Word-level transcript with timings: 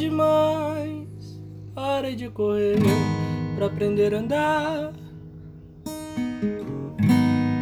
Demais, 0.00 1.38
parei 1.74 2.16
de 2.16 2.30
correr 2.30 2.78
pra 3.54 3.66
aprender 3.66 4.14
a 4.14 4.20
andar. 4.20 4.94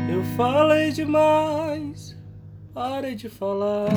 Eu 0.09 0.23
falei 0.37 0.93
demais, 0.93 2.17
parei 2.73 3.17
de 3.17 3.29
falar 3.29 3.89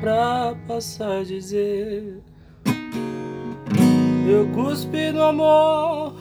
pra 0.00 0.56
passar 0.66 1.20
a 1.20 1.22
dizer. 1.22 2.20
Eu 4.28 4.48
cuspi 4.52 5.12
no 5.12 5.22
amor 5.22 6.16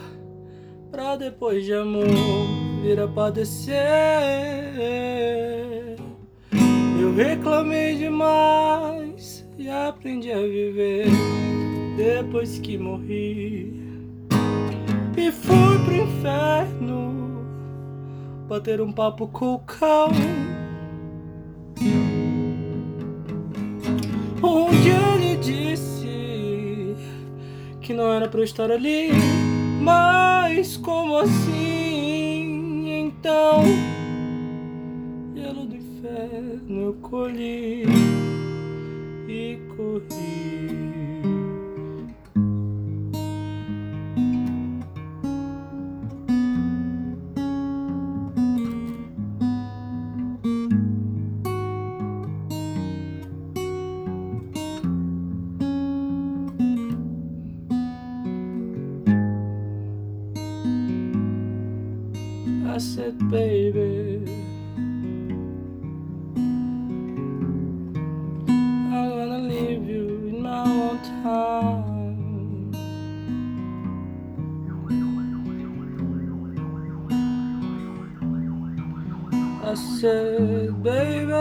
pra 0.92 1.16
depois 1.16 1.66
de 1.66 1.74
amor 1.74 2.06
vir 2.84 3.00
a 3.00 3.08
padecer. 3.08 3.74
Eu 7.02 7.16
reclamei 7.16 7.98
demais 7.98 9.41
e 9.62 9.70
aprendi 9.70 10.32
a 10.32 10.40
viver 10.40 11.06
depois 11.96 12.58
que 12.58 12.80
morri. 12.80 13.80
E 15.16 15.32
fui 15.32 15.78
pro 15.86 15.96
inferno 15.96 17.46
bater 18.50 18.82
um 18.82 18.92
papo 18.92 19.28
com 19.28 19.54
o 19.54 19.60
cão. 19.60 20.10
Onde 24.42 24.90
ele 24.90 25.38
disse 25.38 26.96
que 27.82 27.94
não 27.94 28.12
era 28.12 28.28
pra 28.28 28.40
eu 28.40 28.46
estar 28.46 28.72
ali. 28.72 29.12
Mas 29.80 30.76
como 30.78 31.18
assim? 31.18 32.90
Então, 32.90 33.64
gelo 35.36 35.66
do 35.68 35.76
inferno 35.76 36.82
eu 36.82 36.94
colhi 37.02 37.84
said, 62.82 63.16
baby, 63.30 64.26
I'm 68.48 69.10
gonna 69.18 69.38
leave 69.38 69.88
you 69.88 70.08
in 70.30 70.42
my 70.42 70.64
own 70.66 70.98
time. 71.22 72.72
I 79.64 79.76
said, 79.76 80.82
baby, 80.82 81.34
I 81.34 81.36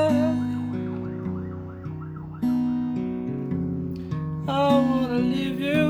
wanna 4.47 5.19
leave 5.19 5.59
you 5.59 5.89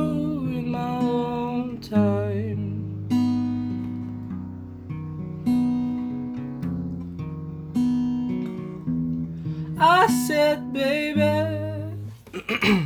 in 0.59 0.71
my 0.71 0.91
own 1.01 1.20
I 9.83 10.09
said, 10.27 10.75
baby. 10.75 11.21